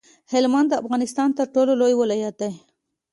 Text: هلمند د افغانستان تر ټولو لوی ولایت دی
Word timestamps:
هلمند 0.31 0.67
د 0.69 0.73
افغانستان 0.81 1.29
تر 1.37 1.45
ټولو 1.53 1.71
لوی 1.81 1.93
ولایت 2.01 2.35
دی 2.41 2.51